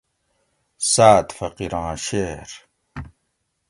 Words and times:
سعد 0.91 1.27
فقیراں 1.39 1.95
شعر 2.05 2.49